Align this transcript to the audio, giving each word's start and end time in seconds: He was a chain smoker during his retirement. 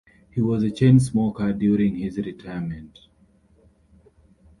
He 0.33 0.41
was 0.41 0.63
a 0.63 0.71
chain 0.71 0.99
smoker 0.99 1.53
during 1.53 1.97
his 1.97 2.17
retirement. 2.17 2.97